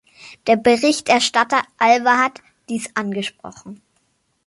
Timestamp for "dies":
2.69-2.89